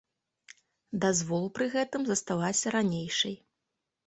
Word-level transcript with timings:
Дазвол 1.03 1.45
пры 1.57 1.67
гэтым 1.75 2.01
засталася 2.09 2.75
ранейшай. 2.79 3.39